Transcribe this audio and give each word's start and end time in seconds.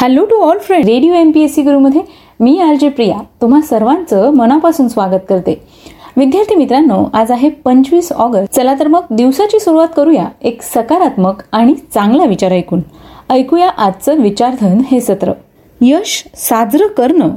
Hello 0.00 0.24
to 0.24 0.36
all 0.36 0.58
friend 0.58 0.84
radio 0.84 1.14
M 1.14 1.30
P 1.30 1.40
S 1.40 1.54
C 1.54 1.62
गुरुमध्ये 1.62 2.00
मी 2.40 2.58
R 2.60 2.74
J 2.74 2.88
Priya 2.88 3.16
तुम्हा 3.40 3.60
सर्वांचं 3.60 4.30
मनापासून 4.34 4.86
स्वागत 4.88 5.24
करते. 5.28 5.54
विद्यार्थी 6.16 6.54
मित्रांनो 6.54 7.04
आज 7.14 7.30
आहे 7.30 7.48
पंचवीस 7.64 8.10
ऑगस्ट. 8.12 8.54
चला 8.56 8.74
तर 8.80 8.88
मग 8.88 9.00
दिवसाची 9.10 9.60
सुरुवात 9.60 9.88
करूया 9.96 10.24
एक 10.42 10.62
सकारात्मक 10.62 11.42
आणि 11.52 11.74
चांगला 11.94 12.24
विचार 12.24 12.52
ऐकून. 12.52 12.80
ऐकूया 13.30 13.68
आजचं 13.68 14.20
विचारधन 14.20 14.80
हे 14.90 15.00
सत्र. 15.00 15.32
यश 15.80 16.24
साजरं 16.34 16.86
करणं 16.86 17.34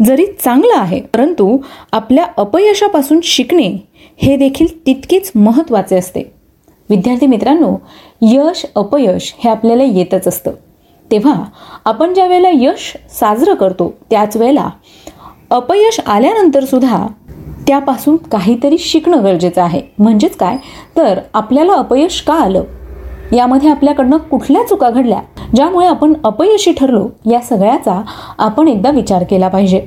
जरी 0.00 0.26
चांगलं 0.44 0.78
आहे 0.78 1.00
परंतु 1.14 1.56
आपल्या 1.92 2.26
अपयशापासून 2.36 3.20
शिकणे 3.22 3.70
हे 4.16 4.36
देखील 4.36 4.86
तितकेच 4.86 5.32
महत्त्वाचे 5.34 5.96
असते. 5.96 6.30
विद्यार्थी 6.90 7.26
मित्रांनो 7.26 7.76
यश 8.22 8.66
अपयश 8.76 9.34
हे 9.38 9.50
आपल्याला 9.50 9.84
येतच 9.84 10.28
असतं. 10.28 10.50
तेव्हा 11.10 11.44
आपण 11.84 12.14
ज्या 12.14 12.26
वेळेला 12.26 12.48
यश 12.52 12.96
साजरं 13.20 13.54
करतो 13.54 13.94
त्याच 14.10 14.36
वेळेला 14.36 14.70
अपयश 15.50 16.00
आल्यानंतर 16.06 16.64
सुद्धा 16.64 17.06
त्यापासून 17.66 18.16
काहीतरी 18.16 18.78
शिकणं 18.78 19.24
गरजेचं 19.24 19.62
आहे. 19.62 19.80
म्हणजेच 19.98 20.36
काय? 20.36 20.56
तर 20.96 21.18
आपल्याला 21.34 21.72
अपयश 21.72 22.20
का 22.20 22.34
आलं? 22.34 22.62
यामध्ये 23.32 23.70
आपल्याकडनं 23.70 24.16
कुठल्या 24.16 24.62
चुका 24.62 24.90
घडल्या? 24.90 25.20
ज्यामुळे 25.54 25.86
आपण 25.86 26.12
अपयशी 26.24 26.72
ठरलो 26.72 27.08
या 27.30 27.40
सगळ्याचा 27.40 28.02
आपण 28.38 28.68
एकदा 28.68 28.90
विचार 28.90 29.24
केला 29.30 29.48
पाहिजे. 29.48 29.86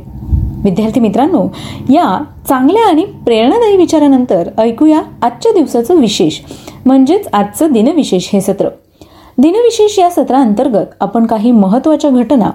विद्यार्थी 0.64 1.00
मित्रांनो 1.00 1.56
या 1.90 2.24
चांगल्या 2.50 2.88
आणि 2.88 3.06
प्रेरणादायी 3.06 3.78
विचारानंतर 3.78 4.50
ऐकूया 4.58 5.02
आजच्या 5.22 5.52
दिवसाचं 5.52 5.96
विशेष. 5.96 6.40
म्हणजेच 6.86 7.28
आजचं 7.34 7.72
दिनविशेष 7.72 8.30
हे 8.34 8.42
सत्र. 8.42 8.68
दिनविशेष 9.38 10.00
या 10.00 10.10
सत्रांतर्गत 10.10 10.86
आपण 11.00 11.26
काही 11.26 11.52
महत्त्वाच्या 11.52 12.10
घटना 12.10 12.52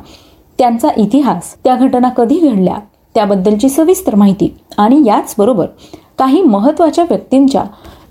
त्यांचा 0.59 0.88
इतिहास 0.96 1.54
त्या 1.64 1.77
घटना 1.77 2.09
कधी 2.09 2.38
घडल्या 2.38 2.77
त्याबद्दलची 3.14 3.68
सविस्तर 3.68 4.15
माहिती 4.15 4.54
आणि 4.79 5.02
याचबरोबर 5.07 5.66
काही 6.18 6.42
महत्त्वाच्या 6.42 7.04
व्यक्तींच्या 7.04 7.65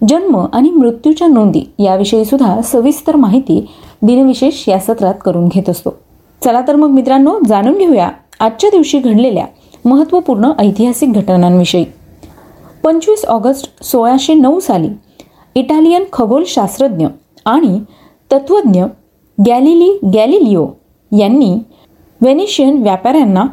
जन्म 0.09 0.45
आणि 0.53 0.69
मृत्यूच्या 0.69 1.27
नोंदी 1.27 1.61
याविषयी 1.79 2.25
सुद्धा 2.25 2.61
सविस्तर 2.61 3.15
माहिती 3.15 3.65
दिनविशेष 4.01 4.69
या 4.69 4.79
सत्रात 4.79 5.13
करून 5.25 5.47
घेत 5.47 5.69
असतो. 5.69 5.89
चला 6.43 6.61
तर 6.67 6.75
मग 6.75 6.89
मित्रांनो 6.89 7.37
जाणून 7.47 7.77
घेऊया 7.77 8.09
आजच्या 8.39 8.69
दिवशी 8.69 8.99
घडलेल्या 8.99 9.45
महत्त्वपूर्ण 9.85 10.51
ऐतिहासिक 10.59 11.13
घटनांविषयी. 11.13 11.85
पंचवीस 12.83 13.25
ऑगस्ट 13.25 13.83
सोळाशे 13.83 14.33
नऊ 14.33 14.59
साली 14.59 14.89
इटालियन 15.55 16.03
खगोलशास्त्रज्ञ 16.13 17.07
आणि 17.45 17.79
तत्वज्ञ 18.31 18.83
गॅलिली 19.37 19.89
गॅलिलिओ 20.13 20.67
यांनी 21.19 21.53
व्हेनेशियन 22.21 22.81
व्यापाऱ्यांना 22.81 23.45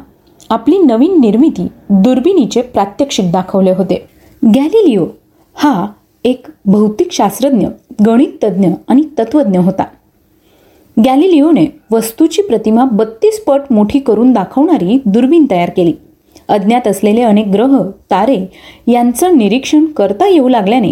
आपली 0.49 0.77
नवीन 0.77 1.19
निर्मिती 1.21 1.67
दुर्बिणीचे 1.89 2.61
प्रात्यक्षिक 2.61 3.31
दाखवले 3.31 3.71
होते. 3.71 4.05
गॅलिलिओ 4.55 5.05
हा 5.53 5.87
एक 6.25 6.47
भौतिक 6.65 7.11
शास्त्रज्ञ 7.11 7.67
गणित 8.05 8.45
आणि 8.87 9.01
तत्वज्ञ 9.19 9.59
होता. 9.59 9.83
गॅलिलिओने 10.97 11.65
वस्तूची 11.91 12.41
प्रतिमा 12.41 12.83
बत्तीस 12.91 13.39
पट 13.39 13.61
मोठी 13.71 13.99
करून 13.99 14.31
दाखवणारी 14.33 14.99
दुर्बीण 15.05 15.45
तयार 15.51 15.69
केली. 15.69 15.93
अज्ञात 16.49 16.87
असलेले 16.87 17.21
अनेक 17.21 17.47
ग्रह 17.47 17.77
तारे 18.11 18.37
यांचं 18.87 19.37
निरीक्षण 19.37 19.85
करता 19.85 20.27
येऊ 20.27 20.49
लागल्याने 20.49 20.91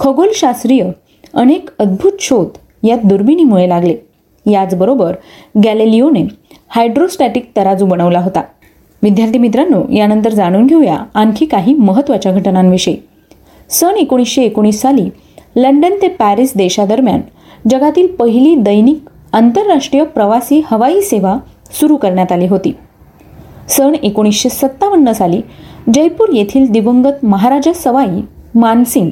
खगोलशास्त्रीय 0.00 0.84
अनेक 1.34 1.70
अद्भुत 1.78 2.12
शोध 2.20 2.58
या 2.82 2.96
दुर्बिणीमुळे 3.04 3.68
लागले. 3.68 3.96
याचबरोबर 4.46 5.14
गॅलेलिओने 5.64 6.24
हायड्रोस्टॅटिक 6.68 7.50
तराजू 7.56 7.86
बनवला 7.86 8.20
होता. 8.20 8.42
विद्यार्थी 9.02 9.38
मित्रांनो 9.38 9.82
यानंतर 9.92 10.32
जाणून 10.32 10.66
घेऊया 10.66 10.98
आणखी 11.14 11.46
काही 11.46 11.74
महत्त्वाच्या 11.74 12.32
घटनांविषयी. 12.32 12.96
सन 13.70 13.96
एकोणीसशे 13.96 14.42
एकोणीस 14.42 14.80
साली 14.80 15.08
लंडन 15.56 15.94
ते 16.02 16.08
पॅरिस 16.08 16.52
देशादरम्यान 16.56 17.20
जगातील 17.70 18.06
पहिली 18.06 18.54
दैनिक 18.54 19.04
आंतरराष्ट्रीय 19.32 20.04
प्रवासी 20.04 20.62
हवाई 20.66 21.00
सेवा 21.00 21.36
सुरू 21.72 21.96
करण्यात 21.96 22.32
आली 22.32 22.46
होती. 22.46 22.72
सन 23.68 23.92
एकोणीसशे 24.02 24.48
सत्तावन्न 24.48 25.12
साली 25.12 25.40
जयपूर 25.94 26.28
येथील 26.32 26.70
दिवंगत 26.70 27.24
महाराजा 27.24 27.72
सवाई 27.72 28.20
मानसिंग 28.54 29.10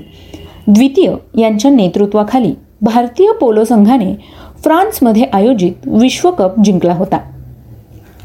द्वितीय 0.68 1.40
यांच्या 1.40 1.70
नेतृत्वाखाली 1.70 2.52
भारतीय 2.80 3.32
पोलो 3.40 3.64
संघाने 3.64 4.14
फ्रान्समध्ये 4.62 5.22
आयोजित 5.32 5.72
विश्वकप 5.86 6.52
जिंकला 6.64 6.94
होता. 6.94 7.18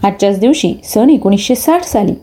आजच्याच 0.03 0.39
दिवशी 0.39 0.73
सन 0.83 1.09
एकोणीसशे 1.09 1.55
साठ 1.55 1.83
साली 1.83 2.13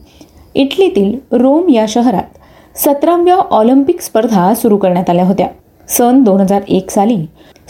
इटलीतील 0.55 1.19
रोम 1.33 1.69
या 1.69 1.85
शहरात 1.89 2.39
सतराव्या 2.79 3.35
ऑलिम्पिक 3.35 4.01
स्पर्धा 4.01 4.55
सुरू 4.55 4.77
करण्यात 4.77 5.11
आल्या 5.11 5.25
होत्या. 5.25 5.47
सन 5.89 6.23
दोन 6.23 6.41
हजार 6.41 6.63
एक 6.69 6.91
साली 6.91 7.27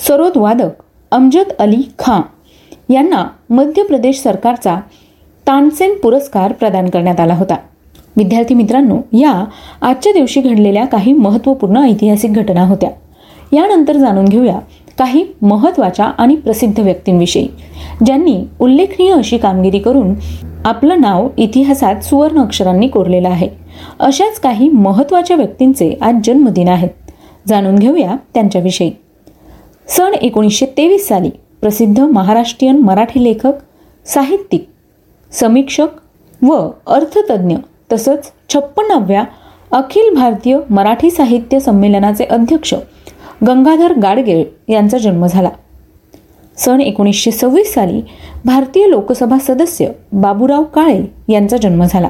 सरोद 0.09 0.32
वादक 0.37 0.70
अमजद 1.10 1.53
अली 1.59 1.82
खां 1.99 2.20
यांना 2.93 3.26
मध्य 3.50 3.82
प्रदेश 3.82 4.20
सरकारचा 4.20 4.76
तानसेन 5.47 5.94
पुरस्कार 5.94 6.53
प्रदान 6.53 6.88
करण्यात 6.88 7.20
आला 7.20 7.34
होता. 7.34 7.54
विद्यार्थी 8.16 8.54
मित्रांनो 8.54 8.97
या 9.12 9.44
आजच्या 9.81 10.12
दिवशी 10.12 10.41
घडलेल्या 10.41 10.84
काही 10.84 11.12
महत्त्वपूर्ण 11.12 11.76
ऐतिहासिक 11.76 12.32
घटना 12.32 12.66
होत्या. 12.66 12.91
यानंतर 13.53 13.97
जाणून 13.97 14.25
घेऊया 14.25 14.59
काही 14.99 15.25
महत्त्वाच्या 15.43 16.06
आणि 16.19 16.37
प्रसिद्ध 16.37 16.81
व्यक्तींविषयी 16.81 17.47
ज्यांनी 18.05 18.37
उल्लेखनीय 18.61 19.12
अशी 19.12 19.38
कामगिरी 19.38 19.78
करून 19.78 20.15
आपलं 20.65 21.00
नाव 21.00 21.28
इतिहासात 21.37 22.03
सुवर्ण 22.05 22.41
अक्षरांनी 22.41 22.88
कोरलेलं 22.88 23.28
आहे. 23.28 23.49
अशाच 24.00 24.38
काही 24.41 24.69
महत्त्वाच्या 24.69 25.37
व्यक्तींचे 25.37 25.94
आज 26.00 26.15
जन्मदिन 26.25 26.69
आहेत. 26.69 26.88
जाणून 27.49 27.77
घेऊया 27.77 28.16
त्यांच्याविषयी. 28.34 28.91
सन 29.88 30.15
एकोणीसशे 30.15 30.67
तेवीस 30.67 31.09
साली 31.09 31.31
प्रसिद्ध 31.61 32.00
महाराष्ट्रीयन 32.00 32.78
मराठी 32.78 33.25
लेखक 33.25 33.53
साहित्यिक 34.06 34.67
समीक्षक 35.32 36.44
व 36.44 36.69
अर्थतज्ञ 36.87 37.56
तसंच 37.93 38.31
छप्पनाव्या 38.53 39.25
अखिल 39.72 40.15
भारतीय 40.15 40.59
मराठी 40.71 41.11
साहित्य 41.11 41.61
संमेलनाचे 41.61 42.25
अध्यक्ष 42.25 42.75
गंगाधर 43.47 43.93
गाडगे 43.93 44.45
यांचा 44.69 44.99
जन्म 44.99 45.27
झाला. 45.27 45.51
सन 46.56 46.81
एकोणीसशे 46.81 47.31
सव्वीस 47.31 47.73
साली 47.75 48.01
भारतीय 48.45 48.87
लोकसभा 48.87 49.39
सदस्य 49.39 49.89
बाबूराव 50.12 50.65
काळे 50.65 51.01
यांचा 51.28 51.56
जन्म 51.56 51.84
झाला. 51.84 52.09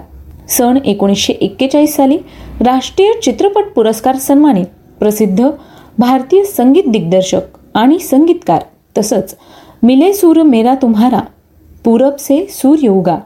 सन 0.48 0.78
एकोणीसशे 0.84 1.32
एक्केचाळीस 1.32 1.96
साली 1.96 2.16
राष्ट्रीय 2.60 3.12
चित्रपट 3.22 3.64
पुरस्कार 3.74 4.16
सन्मानित 4.16 4.66
प्रसिद्ध 4.98 5.50
भारतीय 5.98 6.44
संगीत 6.44 6.84
दिग्दर्शक 6.86 7.58
आणि 7.74 7.98
संगीतकार 7.98 8.62
तसंच 8.98 9.36
मिले 9.82 10.12
सूर 10.12 10.42
मेरा 10.42 10.74
तुम्हारा 10.74 11.20
पूरब 11.84 12.16
से 12.18 12.46
सूर्य 12.50 12.88
उगा 12.88 13.18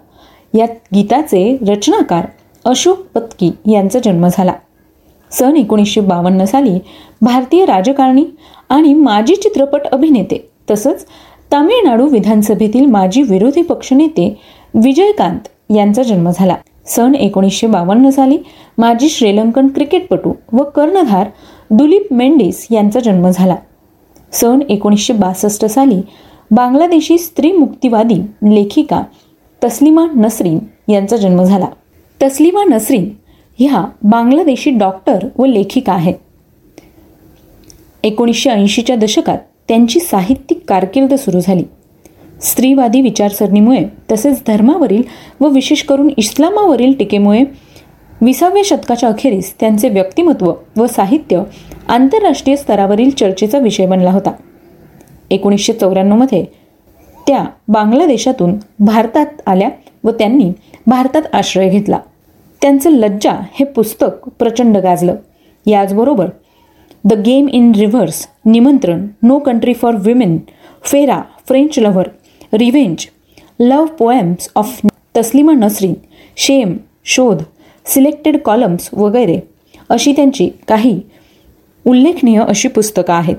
या 0.54 0.66
गीताचे 0.94 1.56
रचनाकार 1.68 2.26
अशोक 2.64 3.00
पत्की 3.14 3.50
यांचा 3.72 3.98
जन्म 4.04 4.28
झाला. 4.28 4.52
सन 5.38 5.56
एकोणीसशे 5.56 6.00
बावन्न 6.00 6.44
साली 6.44 6.78
भारतीय 7.22 7.64
राजकारणी 7.64 8.24
आणि 8.68 8.94
माजी 8.94 9.34
चित्रपट 9.34 9.86
अभिनेते 9.92 10.44
तसंच 10.70 11.04
तामिळनाडू 11.52 12.06
विधानसभेतील 12.08 12.86
माजी 12.86 13.22
विरोधी 13.22 13.62
पक्षनेते 13.62 14.28
विजयकांत 14.74 15.48
यांचा 15.74 16.02
जन्म 16.02 16.30
झाला. 16.30 16.56
सन 16.86 17.14
एकोणीसशे 17.14 17.66
बावन्न 17.66 18.10
साली 18.10 18.38
माजी 18.78 19.08
श्रीलंकन 19.08 19.68
क्रिकेटपटू 19.68 20.32
व 20.52 20.62
कर्णधार 20.64 21.28
दुलीप 21.70 22.12
मेंडिस 22.12 22.66
यांचा 22.70 23.00
जन्म 23.00 23.28
झाला. 23.30 23.56
सन 24.32 24.60
एकोणीसशे 24.68 25.12
बासष्ट 25.12 25.64
साली 25.64 26.00
बांगलादेशी 26.50 27.18
स्त्री 27.18 27.52
मुक्तिवादी 27.52 28.20
लेखिका 28.54 29.02
तस्लिमा 29.62 30.06
नसरीन 30.16 30.58
यांचा 30.88 31.16
जन्म 31.16 31.42
झाला. 31.42 31.66
तस्लिमा 32.22 32.64
नसरीन 32.64 33.08
ह्या 33.58 33.84
बांगलादेशी 34.02 34.70
डॉक्टर 34.70 35.26
व 35.38 35.44
लेखिका 35.44 35.92
आहेत. 35.92 36.14
एकोणीसशे 38.02 38.50
ऐंशीच्या 38.50 38.96
दशकात 38.96 39.38
त्यांची 39.68 40.00
साहित्यिक 40.00 40.60
कारकीर्द 40.68 41.14
सुरू 41.14 41.40
झाली. 41.40 41.62
स्त्रीवादी 42.40 43.00
विचारसरणीमुळे 43.00 43.84
तसेच 44.12 44.42
धर्मावरील 44.46 45.02
व 45.40 45.48
विशेष 45.48 45.82
करून 45.82 46.10
इस्लामावरील 46.16 46.92
टीकेमुळे 46.98 47.44
विसाव्या 48.20 48.62
शतकाच्या 48.64 49.08
अखेरीस 49.08 49.54
त्यांचे 49.60 49.88
व्यक्तिमत्व 49.88 50.52
व 50.76 50.86
साहित्य 50.86 51.42
आंतरराष्ट्रीय 51.88 52.56
स्तरावरील 52.56 53.10
चर्चेचा 53.10 53.58
विषय 53.58 53.86
बनला 53.86 54.10
होता. 54.10 54.32
एकोणीसशे 55.30 55.72
चौऱ्याण्णवमध्ये 55.72 56.44
त्या 57.26 57.44
बांगलादेशातून 57.68 58.54
भारतात 58.78 59.26
आल्या 59.46 59.68
व 60.04 60.10
त्यांनी 60.10 60.52
भारतात 60.86 61.22
आश्रय 61.32 61.68
घेतला. 61.68 61.98
त्यांचं 62.64 62.90
लज्जा 62.90 63.32
हे 63.52 63.64
पुस्तक 63.64 64.28
प्रचंड 64.38 64.76
गाजलं. 64.76 65.14
याचबरोबर 65.66 66.28
the 67.04 67.12
game 67.12 67.48
in 67.48 67.72
reverse 67.74 68.26
Nimantran 68.46 69.06
no 69.22 69.38
country 69.38 69.74
for 69.74 69.94
women 69.98 70.38
Phera 70.82 71.22
French 71.48 71.78
lover 71.78 72.08
revenge 72.52 73.06
love 73.60 73.86
poems 73.86 74.48
of 74.56 74.80
Taslima 75.16 75.52
Nasrin 75.52 75.94
shame 76.36 76.76
Shodh 77.04 77.42
selected 77.86 78.38
columns 78.38 78.88
वगैरे 78.92 79.40
अशी 79.88 80.12
त्यांची 80.12 80.50
काही 80.68 81.00
उल्लेखनीय 81.86 82.42
अशी 82.48 82.68
पुस्तकं 82.68 83.14
आहेत. 83.14 83.36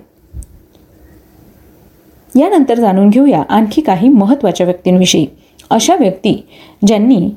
यानंतर 2.37 2.79
जाणून 2.79 3.09
घेऊया 3.09 3.41
आणखी 3.49 3.81
काही 3.81 4.09
महत्त्वाच्या 4.09 4.65
व्यक्तींविषयी. 4.65 5.27
अशा 5.69 5.95
व्यक्ती 5.95 6.47
ज्यांनी 6.87 7.29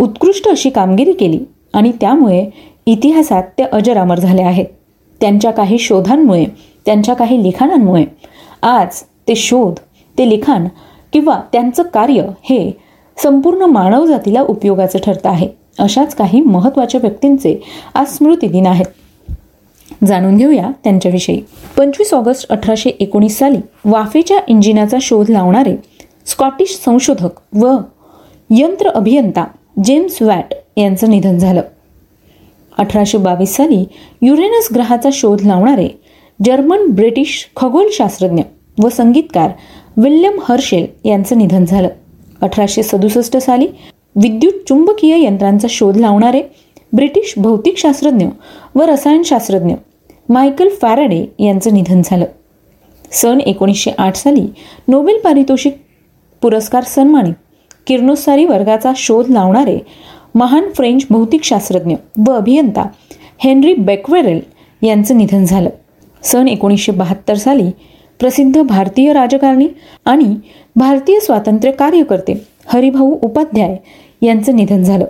उत्कृष्ट 0.00 0.48
अशी 0.48 0.70
कामगिरी 0.70 1.12
केली 1.12 1.38
आणि 1.74 1.92
त्यामुळे 2.00 2.44
इतिहासात 2.86 3.42
ते 3.58 3.62
अजरामर 3.62 4.18
झाले 4.18 4.42
आहेत. 4.42 4.66
त्यांच्या 5.20 5.50
काही 5.50 5.78
शोधांमुळे 5.78 6.44
त्यांच्या 6.86 7.14
काही 7.14 7.42
लिखाणांमुळे 7.42 8.04
आज 8.62 9.02
ते 9.28 9.34
शोध 9.34 9.78
ते 10.18 10.28
लिखाण 10.28 10.66
किंवा 11.12 11.40
त्यांचं 11.52 11.82
कार्य 11.82 12.26
हे 12.42 12.70
संपूर्ण 13.16 13.64
मानवजातीला 13.64 14.42
उपयोगाचं 14.42 14.98
ठरतं 15.04 15.28
आहे. 15.28 15.48
अशाच 15.78 16.14
काही 16.14 16.40
महत्त्वाच्या 16.40 17.00
व्यक्तींचे 17.00 17.60
आज 17.94 18.06
स्मृती 18.08 18.48
दिन 18.48 18.66
आहेत. 18.66 18.86
जाणून 20.04 20.36
घेऊया 20.36 20.70
त्यांच्याविषयी. 20.84 21.40
पंचवीस 21.76 22.12
ऑगस्ट 22.14 22.48
अठराशे 22.50 22.90
एकोणीस 22.90 23.38
साली 23.38 23.58
वाफेच्या 23.84 24.38
इंजिनाचा 24.48 24.96
शोध 25.00 25.30
लावणारे 25.30 25.76
स्कॉटिश 26.26 26.78
संशोधक 26.84 27.40
व 27.54 27.76
यंत्र 28.50 28.88
अभियंता 28.88 29.44
जेम्स 29.84 30.22
वॅट 30.22 30.54
यांचं 30.76 31.10
निधन 31.10 31.38
झालं. 31.38 31.60
अठराशे 32.78 33.18
बावीस 33.18 33.56
साली 33.56 33.84
युरेनस 34.22 34.68
ग्रहाचा 34.74 35.08
शोध 35.12 35.42
लावणारे 35.42 35.88
जर्मन 36.44 36.86
ब्रिटिश 36.86 37.48
खगोलशास्त्रज्ञ 37.56 38.42
व 38.82 38.88
संगीतकार 38.88 39.50
विल्यम 39.96 40.38
हर्शेल 40.48 40.86
यांचं 41.04 41.38
निधन 41.38 41.64
झालं. 41.64 41.88
अठराशे 42.40 42.82
सदुसष्ट 42.82 43.36
साली 43.36 43.66
विद्युत 44.16 44.52
चुंबकीय 44.68 45.24
यंत्रांचा 45.24 45.68
शोध 45.70 45.96
लावणारे 45.96 46.42
ब्रिटिश 46.92 47.34
भौतिकशास्त्रज्ञ 47.36 48.26
व 48.74 48.82
रसायनशास्त्रज्ञ 48.82 49.74
मायकल 50.28 50.68
फॅराडे 50.82 51.24
यांचं 51.38 51.74
निधन 51.74 52.02
झालं. 52.04 52.24
सन 53.12 53.40
एकोणीसशे 53.40 53.90
आठ 53.98 54.16
साली 54.16 54.46
नोबेल 54.88 55.18
पारितोषिक 55.18 55.76
पुरस्कार 56.42 56.84
सन्मानित 56.84 57.34
किरणोत्सारी 57.86 58.44
वर्गाचा 58.44 58.92
शोध 58.96 59.30
लावणारे 59.30 59.78
महान 60.34 60.70
फ्रेंच 60.76 61.06
भौतिकशास्त्रज्ञ 61.10 61.94
व 62.26 62.32
अभियंता 62.32 62.86
हेनरी 63.38 63.74
बेकवेरेल 63.74 64.40
यांचं 64.82 65.16
निधन 65.18 65.44
झालं. 65.44 65.70
सन 66.22 66.48
एकोणीसशे 66.48 66.92
बहात्तर 66.92 67.34
साली 67.34 67.70
प्रसिद्ध 68.20 68.62
भारतीय 68.62 69.12
राजकारणी 69.12 69.68
आणि 70.04 70.34
भारतीय 70.76 71.20
स्वातंत्र्य 71.20 71.72
कार्यकर्ते 71.72 72.34
हरिभाऊ 72.66 73.16
उपाध्याय 73.22 73.76
यांचं 74.22 74.56
निधन 74.56 74.82
झालं. 74.82 75.04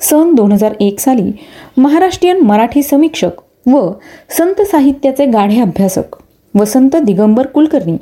सन 0.00 0.34
दोन 0.34 0.52
हजार 0.52 0.74
एक 0.80 1.00
साली 1.00 1.30
महाराष्ट्रीयन 1.76 2.40
मराठी 2.40 2.82
समीक्षक 2.82 3.40
व 3.66 3.90
संत 4.38 4.62
साहित्याचे 4.62 5.26
गाढे 5.26 5.60
अभ्यासक 5.60 6.16
वसंत 6.54 6.96
दिगंबर 6.96 7.46
कुलकर्णी 7.46 7.96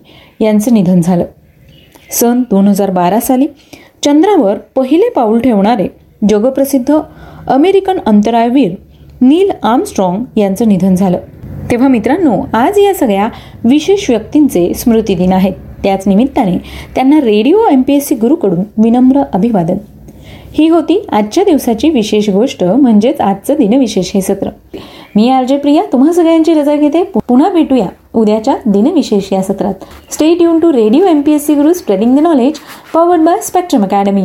यांचं 0.45 0.75
निधन 0.75 1.01
झालं. 1.01 1.25
सन 2.11 2.43
दोन 2.51 2.69
हजार 2.69 2.91
बारा 2.91 3.21
साली 3.21 3.47
चंद्रावर 4.03 4.57
पहिले 4.77 5.09
पाऊल 5.09 5.39
ठेवणारे 5.41 5.87
जगप्रसिद्ध 6.29 6.99
अमेरिकन 7.47 7.99
अंतराळवीर 8.07 8.73
नील 9.21 9.51
आर्मस्ट्रॉंग 9.63 10.39
यांचं 10.39 10.69
निधन 10.69 10.95
झालं. 10.95 11.19
तेव्हा 11.71 11.89
मित्रांनो 11.89 12.41
आज 12.53 12.79
या 12.79 12.95
सगळ्या 12.95 13.29
विशेष 13.65 14.11
व्यक्तींचे 14.11 14.75
स्मृतिदिन 14.75 15.33
आहेत. 15.33 15.53
त्याच 15.83 16.09
निमित्ताने 16.09 16.59
त्यांना 16.95 17.21
radio 17.21 17.59
M 17.73 17.83
P 17.83 17.95
S 17.95 18.09
C 18.09 18.15
गुरुकडून 18.15 18.61
विनम्र 18.83 19.23
अभिवादन. 19.33 19.77
ही 20.53 20.69
होती 20.69 21.07
आजच्या 21.13 21.45
दिवसाची 21.45 21.91
विशेष 21.91 22.31
गोष्ट 22.31 22.65
म्हणजेच 22.65 23.21
आजचं 23.21 23.55
दिनविशेष 23.55 24.11
हे 24.15 24.21
सत्र. 24.21 24.49
मी 25.17 25.29
आर 25.31 25.45
जे 25.45 25.57
प्रिया 25.57 25.83
तुम्हा 25.93 26.13
सगळ्यांची 26.13 26.55
रजा 26.55 26.75
घेते. 26.77 27.03
पुन्हा 27.29 27.49
भेटूया 27.51 27.87
उद्याच्या 28.15 28.55
दिनविशेष 28.67 29.33
या 29.33 29.43
सत्रात. 29.43 29.75
Stay 30.11 30.43
युन 30.43 30.59
to 30.59 30.73
radio 30.73 31.07
M 31.07 31.21
P 31.21 31.33
S 31.33 31.47
C 31.47 31.55
Guru 31.55 31.73
spreading 31.73 32.17
the 32.17 32.21
knowledge 32.21 32.59
powered 32.95 33.21
by 33.21 33.41
Spectrum 33.43 33.83
Academy 33.83 34.23